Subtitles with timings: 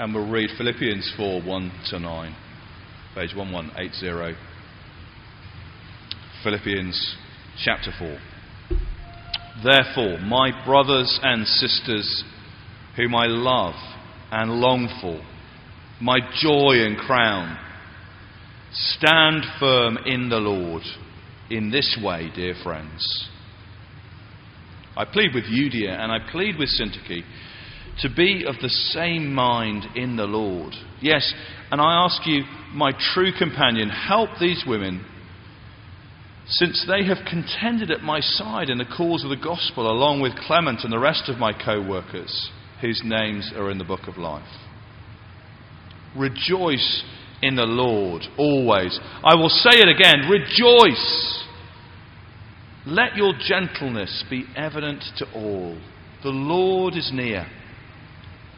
[0.00, 2.36] and we'll read Philippians 4 1 to 9,
[3.14, 4.38] page 1180.
[6.42, 7.16] Philippians
[7.62, 8.18] chapter 4.
[9.62, 12.24] Therefore, my brothers and sisters,
[12.96, 13.74] whom I love
[14.32, 15.20] and long for,
[16.02, 17.58] my joy and crown,
[18.72, 20.82] stand firm in the Lord
[21.50, 23.28] in this way, dear friends.
[24.96, 27.22] I plead with Euodia and I plead with Syntyche
[28.00, 30.74] to be of the same mind in the Lord.
[31.00, 31.32] Yes,
[31.70, 32.42] and I ask you,
[32.72, 35.04] my true companion, help these women,
[36.46, 40.34] since they have contended at my side in the cause of the gospel, along with
[40.46, 42.50] Clement and the rest of my co workers,
[42.80, 44.48] whose names are in the book of life.
[46.16, 47.04] Rejoice
[47.42, 48.98] in the Lord always.
[49.22, 51.44] I will say it again rejoice.
[52.86, 55.78] Let your gentleness be evident to all.
[56.22, 57.46] The Lord is near.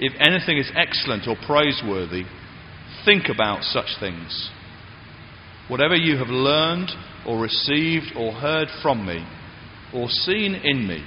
[0.00, 2.24] if anything is excellent or praiseworthy,
[3.04, 4.50] think about such things.
[5.68, 6.90] Whatever you have learned
[7.26, 9.24] or received or heard from me
[9.94, 11.04] or seen in me,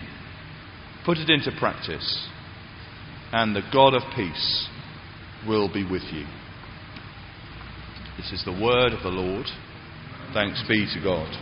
[1.05, 2.27] put it into practice,
[3.31, 4.69] and the God of peace
[5.47, 6.25] will be with you.
[8.17, 9.47] This is the word of the Lord.
[10.33, 11.33] Thanks be to God.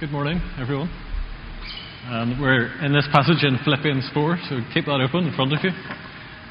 [0.00, 0.90] Good morning, everyone.
[2.06, 5.60] And we're in this passage in Philippians 4, so keep that open in front of
[5.62, 5.70] you.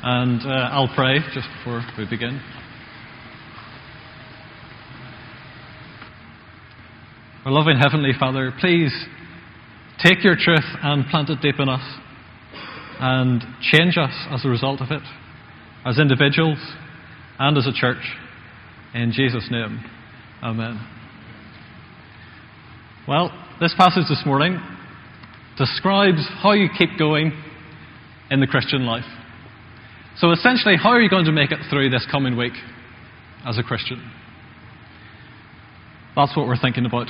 [0.01, 2.41] And uh, I'll pray just before we begin.
[7.43, 8.93] Our loving Heavenly Father, please
[10.01, 11.83] take your truth and plant it deep in us
[13.01, 15.03] and change us as a result of it,
[15.85, 16.59] as individuals
[17.39, 18.03] and as a church.
[18.93, 19.83] In Jesus' name,
[20.41, 21.02] Amen.
[23.05, 24.57] Well, this passage this morning
[25.57, 27.33] describes how you keep going
[28.31, 29.03] in the Christian life.
[30.15, 32.53] So, essentially, how are you going to make it through this coming week
[33.45, 34.09] as a Christian?
[36.15, 37.09] That's what we're thinking about.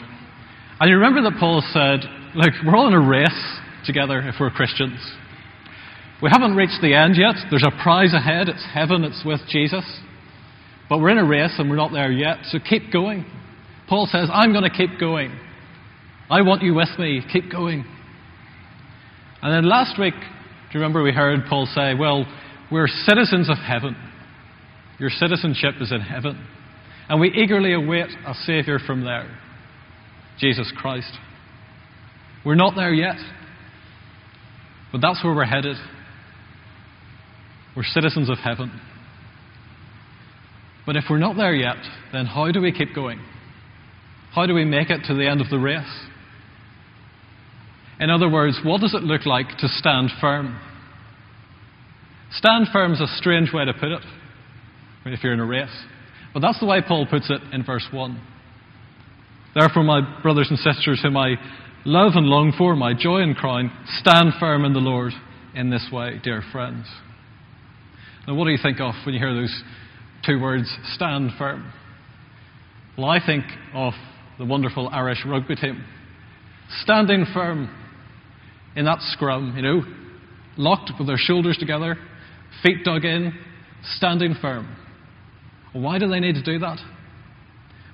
[0.79, 4.49] And you remember that Paul said, Look, we're all in a race together if we're
[4.49, 4.97] Christians.
[6.23, 7.35] We haven't reached the end yet.
[7.51, 8.49] There's a prize ahead.
[8.49, 9.85] It's heaven, it's with Jesus.
[10.89, 13.25] But we're in a race and we're not there yet, so keep going.
[13.87, 15.37] Paul says, I'm going to keep going.
[16.33, 17.21] I want you with me.
[17.31, 17.85] Keep going.
[19.43, 22.25] And then last week, do you remember we heard Paul say, Well,
[22.71, 23.95] we're citizens of heaven.
[24.97, 26.43] Your citizenship is in heaven.
[27.07, 29.29] And we eagerly await a Saviour from there
[30.39, 31.11] Jesus Christ.
[32.43, 33.17] We're not there yet,
[34.91, 35.77] but that's where we're headed.
[37.77, 38.81] We're citizens of heaven.
[40.87, 41.77] But if we're not there yet,
[42.11, 43.23] then how do we keep going?
[44.33, 46.09] How do we make it to the end of the race?
[47.99, 50.59] In other words, what does it look like to stand firm?
[52.31, 54.01] Stand firm is a strange way to put it
[55.05, 55.69] if you're in a race.
[56.33, 58.19] But that's the way Paul puts it in verse 1.
[59.53, 61.35] Therefore, my brothers and sisters, whom I
[61.85, 65.13] love and long for, my joy and crown, stand firm in the Lord
[65.53, 66.87] in this way, dear friends.
[68.27, 69.63] Now, what do you think of when you hear those
[70.25, 71.71] two words, stand firm?
[72.97, 73.43] Well, I think
[73.75, 73.93] of
[74.39, 75.83] the wonderful Irish rugby team.
[76.81, 77.69] Standing firm
[78.75, 79.81] in that scrum, you know,
[80.57, 81.97] locked with their shoulders together,
[82.61, 83.33] feet dug in,
[83.97, 84.75] standing firm.
[85.73, 86.79] Why do they need to do that?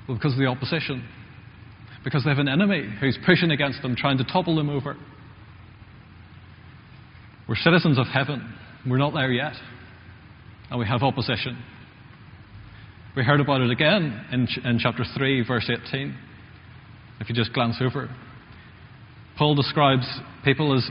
[0.08, 1.08] Well, because of the opposition.
[2.04, 4.96] Because they have an enemy who's pushing against them, trying to topple them over.
[7.48, 8.54] We're citizens of heaven.
[8.88, 9.54] We're not there yet.
[10.70, 11.62] And we have opposition.
[13.16, 16.16] We heard about it again in, in chapter 3, verse 18.
[17.20, 18.10] If you just glance over
[19.40, 20.06] Paul describes
[20.44, 20.90] people as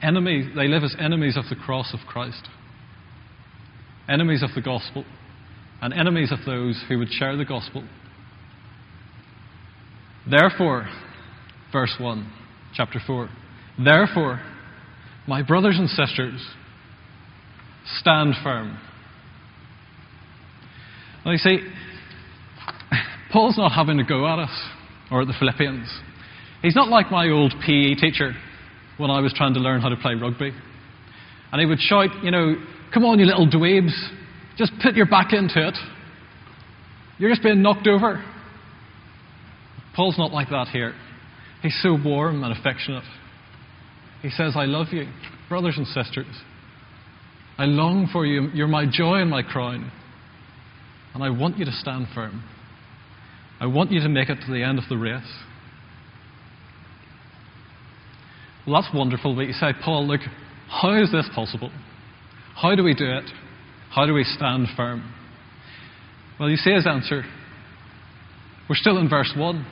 [0.00, 2.48] enemies, they live as enemies of the cross of Christ,
[4.08, 5.04] enemies of the gospel,
[5.82, 7.82] and enemies of those who would share the gospel.
[10.30, 10.88] Therefore,
[11.72, 12.32] verse 1,
[12.72, 13.28] chapter 4,
[13.84, 14.42] therefore,
[15.26, 16.40] my brothers and sisters,
[17.98, 18.78] stand firm.
[21.24, 21.58] Now you see,
[23.32, 24.68] Paul's not having to go at us
[25.10, 25.88] or at the Philippians.
[26.62, 28.32] He's not like my old PE teacher
[28.96, 30.52] when I was trying to learn how to play rugby.
[31.52, 32.56] And he would shout, you know,
[32.92, 33.92] come on, you little dweebs,
[34.56, 35.76] just put your back into it.
[37.18, 38.24] You're just being knocked over.
[39.94, 40.94] Paul's not like that here.
[41.62, 43.04] He's so warm and affectionate.
[44.22, 45.06] He says, I love you,
[45.48, 46.26] brothers and sisters.
[47.56, 48.48] I long for you.
[48.54, 49.90] You're my joy and my crown.
[51.14, 52.44] And I want you to stand firm.
[53.60, 55.22] I want you to make it to the end of the race.
[58.68, 59.34] Well, that's wonderful.
[59.34, 60.20] But you say, Paul, look,
[60.68, 61.70] how is this possible?
[62.54, 63.24] How do we do it?
[63.90, 65.10] How do we stand firm?
[66.38, 67.24] Well, you see his answer.
[68.68, 69.66] We're still in verse 1.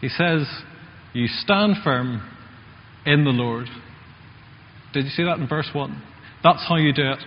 [0.00, 0.48] He says,
[1.14, 2.28] You stand firm
[3.06, 3.68] in the Lord.
[4.92, 6.02] Did you see that in verse 1?
[6.42, 7.18] That's how you do it.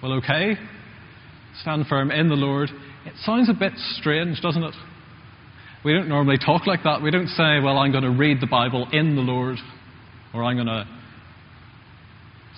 [0.00, 0.54] Well, okay.
[1.60, 2.70] Stand firm in the Lord.
[3.04, 4.74] It sounds a bit strange, doesn't it?
[5.84, 7.02] We don't normally talk like that.
[7.02, 9.56] We don't say, well, I'm going to read the Bible in the Lord,
[10.34, 10.86] or I'm going to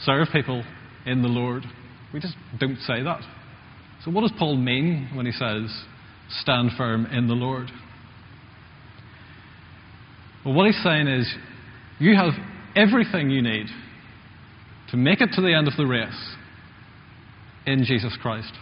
[0.05, 0.65] serve people
[1.07, 1.63] in the Lord.
[2.13, 3.21] We just don't say that.
[4.05, 5.73] So, what does Paul mean when he says,
[6.41, 7.71] stand firm in the Lord?
[10.45, 11.33] Well, what he's saying is,
[12.01, 12.33] you have
[12.75, 13.67] everything you need
[14.91, 16.35] to make it to the end of the race
[17.67, 18.53] in Jesus Christ.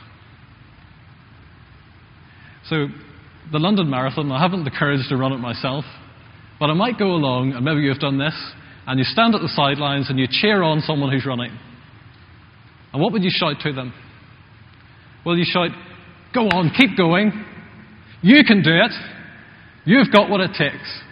[2.68, 2.88] So,
[3.52, 5.84] the London Marathon, I haven't the courage to run it myself,
[6.58, 8.34] but I might go along, and maybe you've done this,
[8.86, 11.56] and you stand at the sidelines and you cheer on someone who's running.
[12.92, 13.92] And what would you shout to them?
[15.24, 15.70] Well, you shout,
[16.34, 17.32] Go on, keep going.
[18.22, 18.92] You can do it.
[19.84, 21.02] You've got what it takes.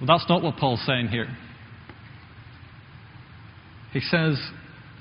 [0.00, 1.26] Well, that's not what Paul's saying here.
[3.92, 4.38] He says,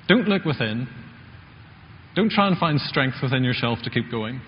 [0.07, 0.87] Don't look within.
[2.15, 4.41] Don't try and find strength within yourself to keep going.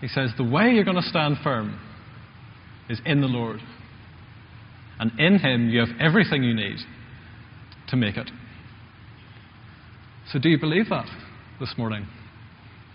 [0.00, 1.80] He says, The way you're going to stand firm
[2.88, 3.60] is in the Lord.
[4.98, 6.78] And in Him, you have everything you need
[7.88, 8.30] to make it.
[10.32, 11.06] So, do you believe that
[11.60, 12.06] this morning?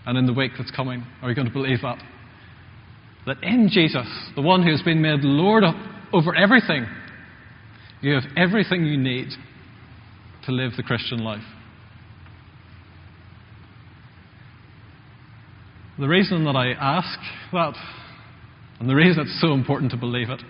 [0.04, 1.98] And in the week that's coming, are you going to believe that?
[3.26, 5.62] That in Jesus, the one who has been made Lord
[6.12, 6.86] over everything,
[8.00, 9.28] you have everything you need
[10.44, 11.44] to live the Christian life.
[15.98, 17.18] The reason that I ask
[17.52, 17.74] that,
[18.80, 20.42] and the reason it's so important to believe it,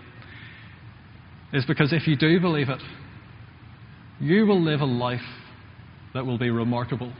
[1.53, 2.81] is because if you do believe it,
[4.21, 5.21] you will live a life
[6.15, 7.13] that will be remarkable.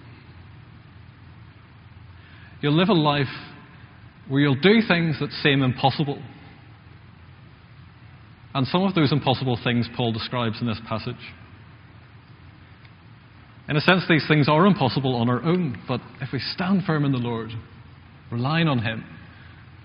[2.61, 3.27] You'll live a life
[4.29, 6.23] where you'll do things that seem impossible.
[8.55, 11.17] And some of those impossible things Paul describes in this passage.
[13.69, 17.05] In a sense, these things are impossible on our own, but if we stand firm
[17.05, 17.51] in the Lord,
[18.33, 19.05] relying on Him,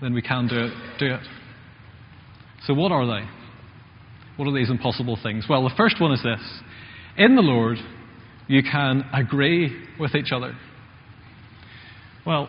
[0.00, 0.72] then we can do it.
[0.98, 1.20] Do it.
[2.66, 3.26] So, what are they?
[4.36, 5.46] What are these impossible things?
[5.48, 6.40] Well, the first one is this
[7.16, 7.78] In the Lord,
[8.46, 10.54] you can agree with each other.
[12.26, 12.48] Well,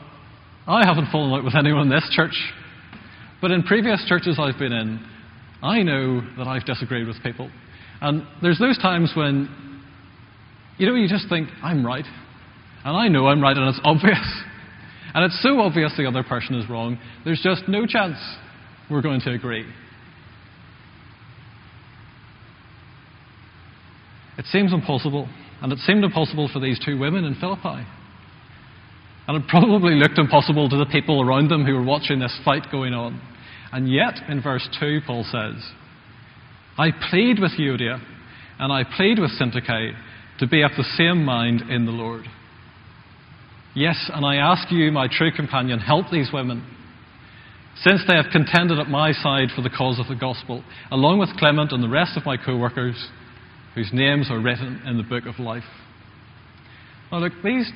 [0.68, 2.36] I haven't fallen out with anyone in this church,
[3.42, 5.00] but in previous churches I've been in,
[5.62, 7.50] I know that I've disagreed with people.
[8.02, 9.50] And there's those times when,
[10.78, 12.06] you know, you just think, I'm right.
[12.86, 14.44] And I know I'm right, and it's obvious.
[15.14, 18.18] And it's so obvious the other person is wrong, there's just no chance
[18.90, 19.66] we're going to agree.
[24.38, 25.28] It seems impossible.
[25.62, 27.86] And it seemed impossible for these two women in Philippi.
[29.28, 32.68] And it probably looked impossible to the people around them who were watching this fight
[32.72, 33.22] going on.
[33.72, 35.62] And yet, in verse 2, Paul says,
[36.78, 38.02] I plead with Euodia
[38.58, 39.94] and I plead with Syntyche
[40.40, 42.26] to be of the same mind in the Lord.
[43.80, 46.68] Yes, and I ask you, my true companion, help these women,
[47.78, 51.30] since they have contended at my side for the cause of the gospel, along with
[51.38, 53.08] Clement and the rest of my co workers
[53.76, 55.64] whose names are written in the book of life.
[57.10, 57.72] Now, look, these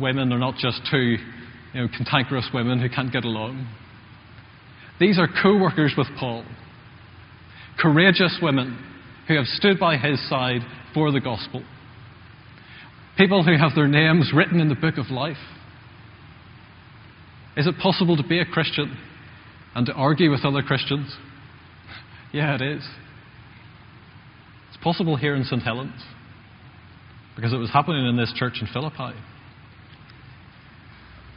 [0.00, 1.16] women are not just two
[1.74, 3.66] you know, cantankerous women who can't get along.
[5.00, 6.44] These are co workers with Paul,
[7.76, 8.78] courageous women
[9.26, 10.60] who have stood by his side
[10.94, 11.64] for the gospel,
[13.20, 15.36] people who have their names written in the book of life.
[17.54, 18.96] Is it possible to be a Christian
[19.74, 21.14] and to argue with other Christians?
[22.32, 22.88] Yeah, it is
[24.68, 25.60] It's possible here in St.
[25.60, 26.00] Helens
[27.34, 29.18] because it was happening in this church in Philippi.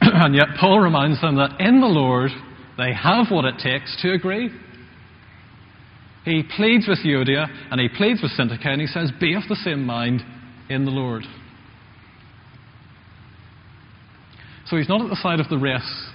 [0.00, 2.30] and yet, Paul reminds them that in the Lord
[2.78, 4.50] they have what it takes to agree.
[6.24, 9.56] He pleads with Euodia and he pleads with Syntyche and he says, Be of the
[9.56, 10.22] same mind
[10.70, 11.24] in the Lord.
[14.66, 16.08] So he's not at the side of the race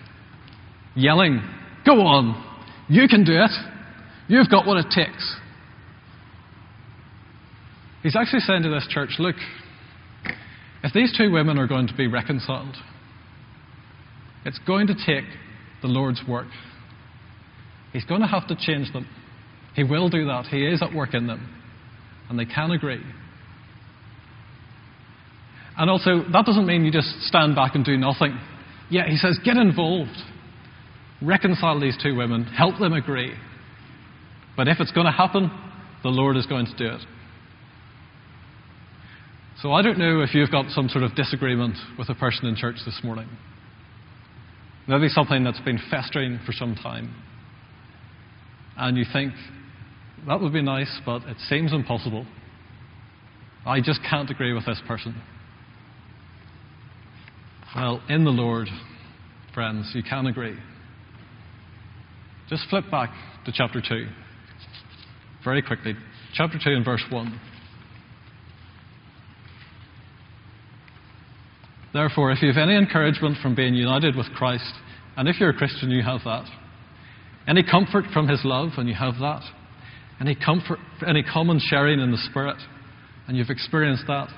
[0.95, 1.41] yelling,
[1.85, 2.45] Go on,
[2.89, 3.51] you can do it,
[4.27, 5.35] you've got what it takes.
[8.03, 9.35] He's actually saying to this church, look,
[10.83, 12.75] if these two women are going to be reconciled,
[14.45, 15.25] it's going to take
[15.81, 16.47] the Lord's work.
[17.91, 19.07] He's going to have to change them.
[19.75, 20.45] He will do that.
[20.45, 21.55] He is at work in them.
[22.29, 23.01] And they can agree.
[25.79, 28.38] And also, that doesn't mean you just stand back and do nothing.
[28.89, 30.12] Yeah, he says, get involved.
[31.21, 32.43] Reconcile these two women.
[32.43, 33.33] Help them agree.
[34.57, 35.50] But if it's going to happen,
[36.03, 37.01] the Lord is going to do it.
[39.62, 42.57] So I don't know if you've got some sort of disagreement with a person in
[42.57, 43.29] church this morning.
[44.86, 47.15] Maybe something that's been festering for some time.
[48.75, 49.31] And you think,
[50.27, 52.25] that would be nice, but it seems impossible.
[53.65, 55.21] I just can't agree with this person.
[57.75, 58.67] Well, in the Lord,
[59.53, 60.57] friends, you can agree.
[62.49, 63.11] Just flip back
[63.45, 64.07] to chapter 2
[65.43, 65.93] very quickly.
[66.33, 67.39] Chapter 2 and verse 1.
[71.93, 74.73] Therefore, if you have any encouragement from being united with Christ,
[75.15, 76.45] and if you're a Christian, you have that.
[77.47, 79.43] Any comfort from his love, and you have that.
[80.19, 82.57] Any comfort, any common sharing in the Spirit,
[83.27, 84.29] and you've experienced that.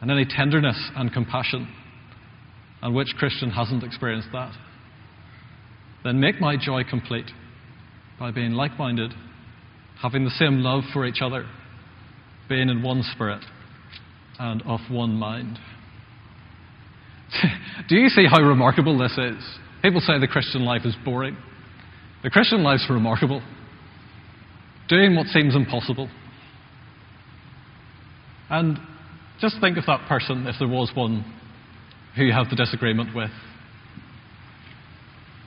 [0.00, 1.68] And any tenderness and compassion,
[2.82, 4.52] and which Christian hasn't experienced that?
[6.04, 7.30] Then make my joy complete
[8.18, 9.12] by being like minded,
[10.00, 11.46] having the same love for each other,
[12.48, 13.44] being in one spirit
[14.38, 15.58] and of one mind.
[17.88, 19.58] Do you see how remarkable this is?
[19.82, 21.36] People say the Christian life is boring.
[22.22, 23.42] The Christian life's remarkable.
[24.88, 26.08] Doing what seems impossible.
[28.50, 28.78] And
[29.40, 31.24] just think of that person, if there was one
[32.16, 33.30] who you have the disagreement with.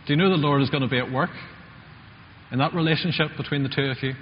[0.06, 1.30] Do you know the Lord is going to be at work
[2.52, 4.14] in that relationship between the two of you?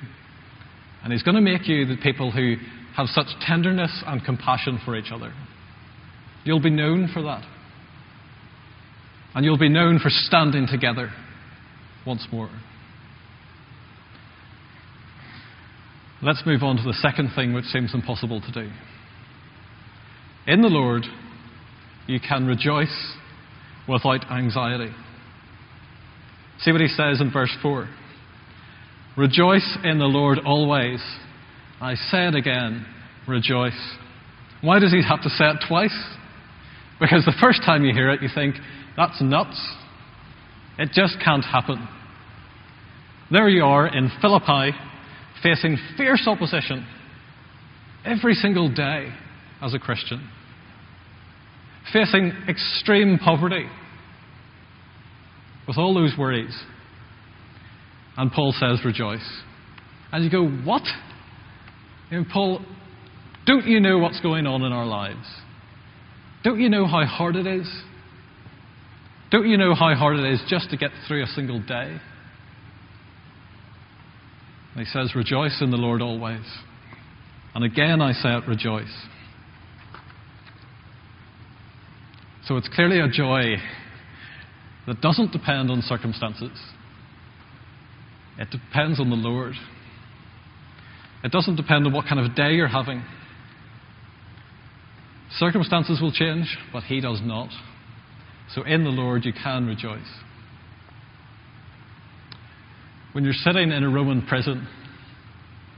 [1.03, 2.55] And He's going to make you the people who
[2.95, 5.33] have such tenderness and compassion for each other.
[6.43, 7.43] You'll be known for that.
[9.33, 11.09] And you'll be known for standing together
[12.05, 12.49] once more.
[16.21, 18.71] Let's move on to the second thing which seems impossible to do.
[20.45, 21.03] In the Lord,
[22.07, 23.15] you can rejoice
[23.87, 24.91] without anxiety.
[26.59, 27.89] See what he says in verse 4
[29.17, 31.01] Rejoice in the Lord always.
[31.81, 32.85] I say it again,
[33.27, 33.77] rejoice.
[34.61, 35.97] Why does he have to say it twice?
[36.99, 38.55] Because the first time you hear it, you think,
[38.95, 39.59] that's nuts.
[40.77, 41.87] It just can't happen.
[43.31, 44.71] There you are in Philippi,
[45.41, 46.85] facing fierce opposition
[48.05, 49.11] every single day
[49.61, 50.29] as a Christian,
[51.93, 53.67] facing extreme poverty
[55.67, 56.57] with all those worries.
[58.17, 59.27] And Paul says, Rejoice.
[60.11, 60.83] And you go, What?
[62.09, 62.61] And Paul,
[63.45, 65.27] don't you know what's going on in our lives?
[66.43, 67.67] Don't you know how hard it is?
[69.31, 71.97] Don't you know how hard it is just to get through a single day?
[74.75, 76.45] And he says, Rejoice in the Lord always.
[77.53, 78.91] And again I say it, rejoice.
[82.47, 83.57] So it's clearly a joy
[84.87, 86.51] that doesn't depend on circumstances.
[88.39, 89.53] It depends on the Lord.
[91.23, 93.03] It doesn't depend on what kind of day you're having.
[95.37, 97.49] Circumstances will change, but He does not.
[98.55, 99.99] So in the Lord you can rejoice.
[103.13, 104.67] When you're sitting in a Roman prison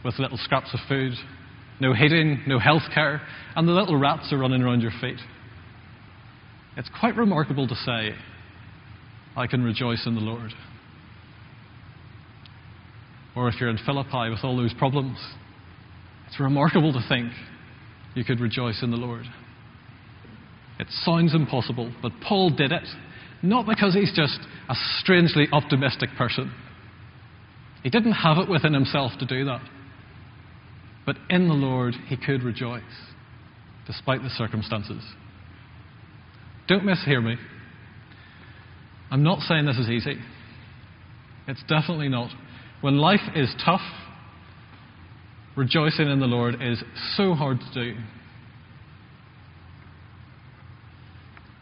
[0.05, 1.13] with little scraps of food,
[1.79, 3.21] no heating, no health care,
[3.55, 5.19] and the little rats are running around your feet,
[6.77, 8.15] it's quite remarkable to say,
[9.35, 10.51] I can rejoice in the Lord.
[13.35, 15.17] Or if you're in Philippi with all those problems,
[16.27, 17.31] it's remarkable to think
[18.15, 19.25] you could rejoice in the Lord.
[20.79, 22.87] It sounds impossible, but Paul did it,
[23.41, 24.39] not because he's just
[24.69, 26.51] a strangely optimistic person.
[27.83, 29.61] He didn't have it within himself to do that.
[31.05, 32.81] But in the Lord, he could rejoice,
[33.85, 35.03] despite the circumstances.
[36.67, 37.35] Don't mishear me.
[39.11, 40.15] I'm not saying this is easy.
[41.47, 42.31] It's definitely not.
[42.81, 43.81] When life is tough,
[45.55, 46.83] rejoicing in the Lord is
[47.15, 47.99] so hard to do.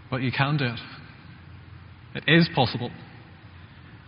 [0.10, 0.80] But you can do it.
[2.16, 2.92] It is possible.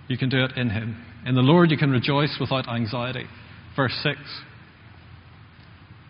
[0.08, 1.04] You can do it in Him.
[1.26, 3.26] In the Lord, you can rejoice without anxiety.
[3.76, 4.18] Verse 6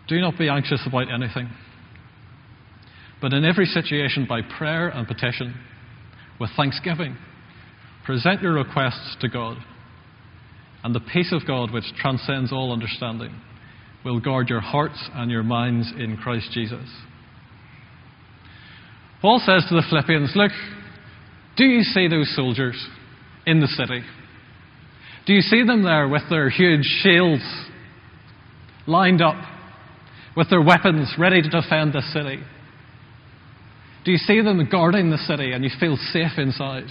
[0.08, 1.48] Do not be anxious about anything,
[3.24, 5.54] but in every situation, by prayer and petition,
[6.38, 7.16] with thanksgiving,
[8.04, 9.56] present your requests to God.
[10.82, 13.34] And the peace of God, which transcends all understanding,
[14.04, 16.86] will guard your hearts and your minds in Christ Jesus.
[19.22, 20.52] Paul says to the Philippians, Look,
[21.56, 22.76] do you see those soldiers
[23.46, 24.02] in the city?
[25.26, 27.42] Do you see them there with their huge shields
[28.86, 29.42] lined up,
[30.36, 32.42] with their weapons ready to defend the city?
[34.04, 36.84] Do you see them guarding the city and you feel safe inside?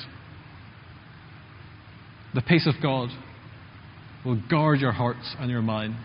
[2.33, 3.09] The peace of God
[4.25, 5.99] will guard your hearts and your minds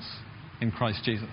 [0.60, 1.28] in Christ Jesus.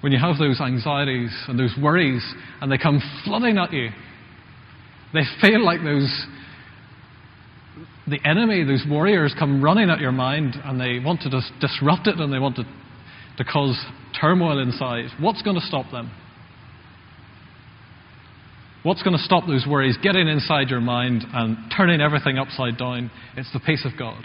[0.00, 2.22] When you have those anxieties and those worries
[2.60, 3.88] and they come flooding at you,
[5.12, 6.26] they feel like those
[8.06, 12.06] the enemy, those warriors come running at your mind and they want to dis- disrupt
[12.06, 12.64] it and they want to,
[13.38, 13.82] to cause
[14.20, 15.06] turmoil inside.
[15.18, 16.10] What's going to stop them?
[18.84, 23.10] What's going to stop those worries getting inside your mind and turning everything upside down?
[23.34, 24.22] It's the peace of God.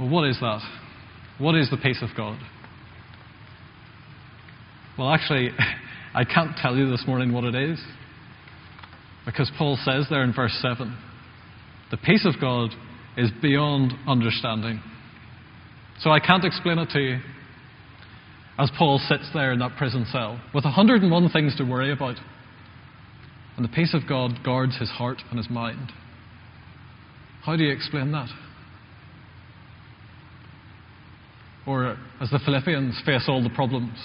[0.00, 0.60] Well, what is that?
[1.38, 2.40] What is the peace of God?
[4.98, 5.50] Well, actually,
[6.14, 7.80] I can't tell you this morning what it is.
[9.24, 10.96] Because Paul says there in verse 7
[11.92, 12.70] the peace of God
[13.16, 14.82] is beyond understanding.
[16.00, 17.18] So I can't explain it to you
[18.58, 22.16] as Paul sits there in that prison cell with 101 things to worry about.
[23.56, 25.92] And the peace of God guards his heart and his mind.
[27.42, 28.28] How do you explain that?
[31.66, 33.96] Or as the Philippians face all the problems,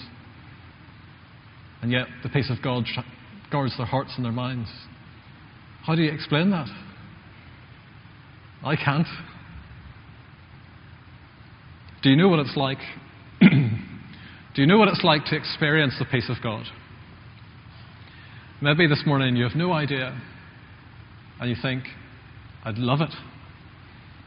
[1.81, 2.85] and yet the peace of God
[3.51, 4.69] guards their hearts and their minds.
[5.85, 6.67] How do you explain that?
[8.63, 9.07] I can't.
[12.01, 12.79] Do you know what it's like?
[14.59, 16.65] Do you know what it's like to experience the peace of God?
[18.61, 20.21] Maybe this morning you have no idea
[21.39, 21.85] and you think,
[22.65, 23.13] I'd love it.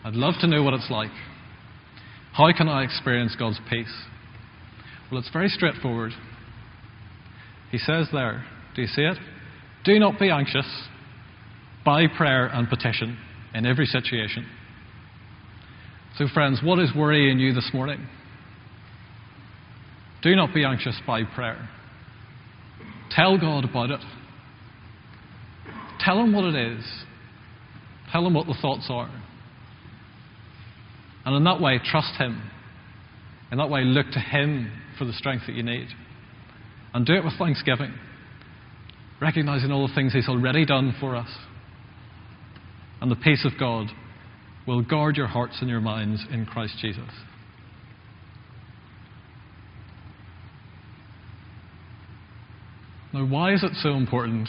[0.03, 1.11] I'd love to know what it's like.
[2.33, 3.93] How can I experience God's peace?
[5.11, 6.13] Well, it's very straightforward.
[7.71, 8.43] He says there,
[8.75, 9.19] do you see it?
[9.85, 10.89] Do not be anxious
[11.85, 13.19] by prayer and petition
[13.53, 14.49] in every situation.
[16.17, 18.09] So, friends, what is worrying you this morning?
[20.23, 21.69] Do not be anxious by prayer.
[23.11, 24.01] Tell God about it.
[26.01, 26.85] Tell Him what it is.
[28.13, 29.11] Tell Him what the thoughts are.
[31.25, 32.51] And in that way, trust Him.
[33.51, 35.89] In that way, look to Him for the strength that you need.
[36.95, 37.95] And do it with thanksgiving,
[39.21, 41.31] recognizing all the things He's already done for us.
[43.01, 43.89] And the peace of God
[44.67, 47.11] will guard your hearts and your minds in Christ Jesus.
[53.13, 54.49] Now, why is it so important?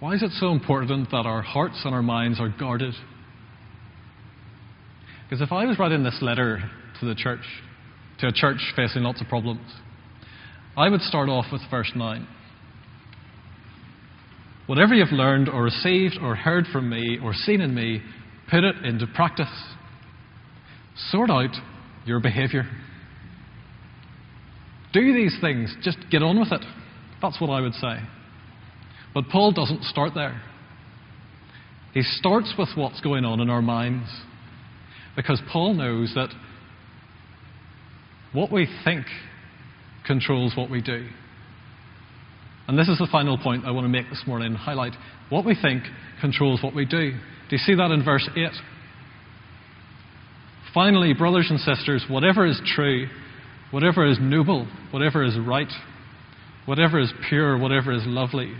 [0.00, 2.94] Why is it so important that our hearts and our minds are guarded?
[5.24, 6.58] Because if I was writing this letter
[7.00, 7.42] to the church,
[8.20, 9.60] to a church facing lots of problems,
[10.76, 12.26] I would start off with verse 9.
[14.66, 18.02] Whatever you've learned or received or heard from me or seen in me,
[18.50, 19.46] put it into practice.
[21.10, 21.54] Sort out
[22.04, 22.64] your behavior.
[24.92, 26.64] Do these things, just get on with it.
[27.20, 27.98] That's what I would say.
[29.14, 30.40] But Paul doesn't start there.
[31.94, 34.08] He starts with what's going on in our minds.
[35.16, 36.28] Because Paul knows that
[38.32, 39.06] what we think
[40.06, 41.08] controls what we do.
[42.68, 44.92] And this is the final point I want to make this morning highlight.
[45.30, 45.82] What we think
[46.20, 47.12] controls what we do.
[47.12, 48.48] Do you see that in verse 8?
[50.74, 53.08] Finally, brothers and sisters, whatever is true,
[53.70, 55.72] whatever is noble, whatever is right,
[56.68, 58.52] whatever is pure, whatever is lovely,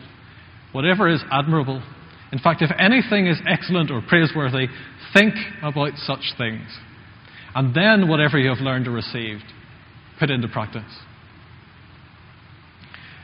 [0.72, 1.82] whatever is admirable,
[2.32, 4.66] in fact, if anything is excellent or praiseworthy,
[5.12, 6.66] think about such things.
[7.54, 9.44] And then whatever you have learned or received,
[10.18, 10.82] put into practice.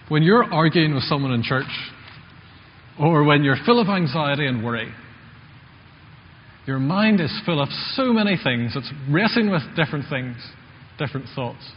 [0.09, 1.65] When you're arguing with someone in church,
[3.01, 4.93] or when you're full of anxiety and worry,
[6.67, 8.73] your mind is full of so many things.
[8.77, 10.37] It's racing with different things,
[10.99, 11.73] different thoughts.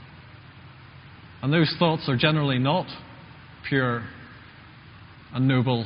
[1.42, 2.88] And those thoughts are generally not
[3.68, 4.04] pure
[5.34, 5.86] and noble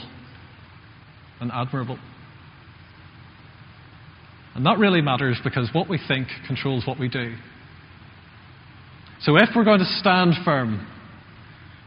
[1.40, 2.00] and admirable.
[4.56, 7.36] And that really matters because what we think controls what we do.
[9.22, 10.88] So if we're going to stand firm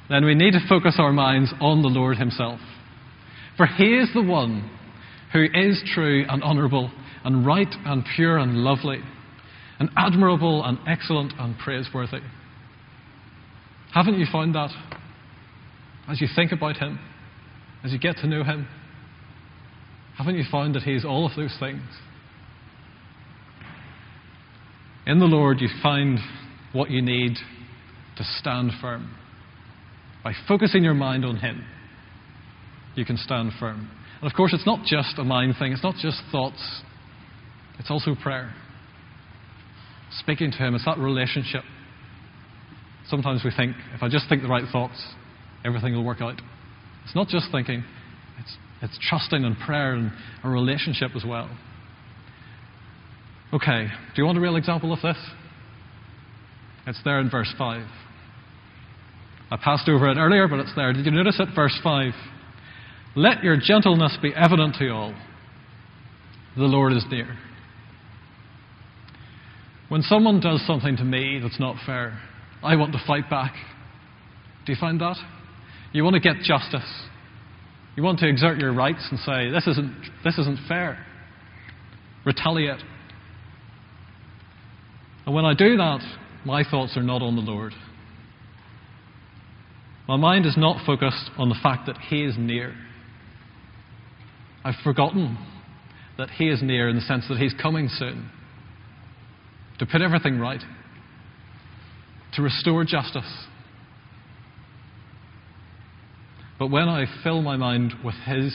[0.09, 2.61] then we need to focus our minds on the Lord Himself.
[3.57, 4.71] For He is the one
[5.33, 6.91] who is true and honourable,
[7.25, 9.01] and right and pure and lovely,
[9.79, 12.21] and admirable and excellent and praiseworthy.
[13.95, 14.71] Haven't you found that?
[16.09, 16.99] As you think about Him,
[17.85, 18.67] as you get to know Him,
[20.19, 21.83] haven't you found that He is all of those things?
[25.07, 26.19] In the Lord, you find
[26.73, 27.37] what you need
[28.17, 29.15] to stand firm.
[30.25, 31.65] By focusing your mind on Him,
[32.97, 33.91] you can stand firm.
[34.21, 36.83] And of course, it's not just a mind thing, it's not just thoughts,
[37.79, 38.53] it's also prayer.
[40.19, 41.63] Speaking to Him, it's that relationship.
[43.09, 45.03] Sometimes we think, if I just think the right thoughts,
[45.65, 46.41] everything will work out.
[47.05, 47.85] It's not just thinking,
[48.41, 50.11] it's, it's trusting and prayer and
[50.43, 51.51] a relationship as well.
[53.53, 55.19] Okay, do you want a real example of this?
[56.87, 57.87] It's there in verse 5.
[59.51, 60.93] I passed over it earlier, but it's there.
[60.93, 61.49] Did you notice it?
[61.55, 62.13] Verse 5.
[63.17, 65.15] Let your gentleness be evident to all.
[66.57, 67.37] The Lord is near.
[69.89, 72.19] When someone does something to me that's not fair,
[72.65, 73.55] I want to fight back.
[74.65, 75.17] Do you find that?
[75.93, 76.91] You want to get justice.
[77.95, 81.05] You want to exert your rights and say, this isn't, this isn't fair.
[82.25, 82.81] Retaliate.
[85.27, 86.01] And when I do that,
[86.45, 87.73] my thoughts are not on the Lord.
[90.09, 92.75] My mind is not focused on the fact that He is near.
[94.65, 95.39] I've forgotten
[96.19, 98.31] that He is near in the sense that He's coming soon
[99.79, 100.63] to put everything right,
[102.35, 103.31] to restore justice.
[106.59, 108.55] But when I fill my mind with His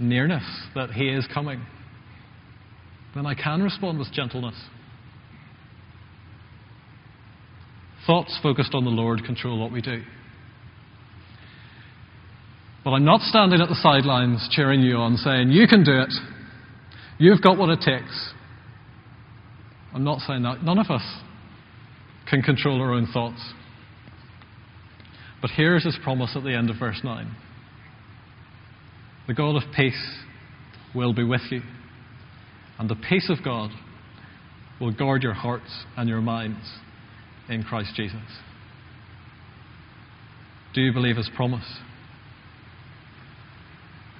[0.00, 1.64] nearness, that He is coming,
[3.14, 4.54] then I can respond with gentleness.
[8.06, 10.02] Thoughts focused on the Lord control what we do.
[12.84, 16.12] But I'm not standing at the sidelines cheering you on, saying, You can do it.
[17.18, 18.32] You've got what it takes.
[19.92, 20.62] I'm not saying that.
[20.62, 21.02] None of us
[22.28, 23.40] can control our own thoughts.
[25.40, 27.34] But here's his promise at the end of verse 9
[29.28, 30.18] The God of peace
[30.94, 31.62] will be with you,
[32.78, 33.70] and the peace of God
[34.80, 36.78] will guard your hearts and your minds
[37.48, 38.20] in Christ Jesus.
[40.74, 41.78] Do you believe his promise?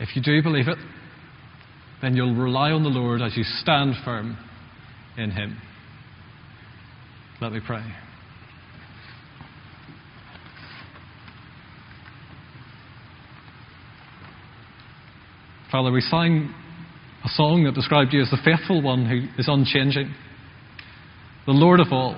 [0.01, 0.79] If you do believe it,
[2.03, 4.39] then you'll rely on the Lord as you stand firm
[5.17, 5.59] in him.
[7.39, 7.85] Let me pray.
[15.71, 16.55] Father, we sang
[17.23, 20.15] a song that described you as the faithful one who is unchanging,
[21.45, 22.17] the Lord of all.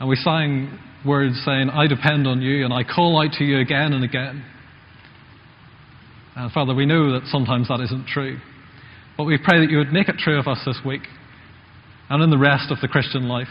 [0.00, 3.58] And we sang words saying, I depend on you, and I call out to you
[3.58, 4.46] again and again.
[6.36, 8.38] And Father, we know that sometimes that isn't true.
[9.18, 11.02] But we pray that you would make it true of us this week
[12.10, 13.48] and in the rest of the Christian life.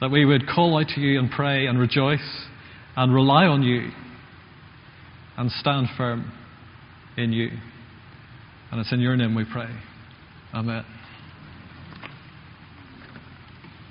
[0.00, 2.46] That we would call out to you and pray and rejoice
[2.96, 3.90] and rely on you
[5.36, 6.32] and stand firm
[7.16, 7.50] in you.
[8.70, 9.68] And it's in your name we pray.
[10.54, 10.99] Amen.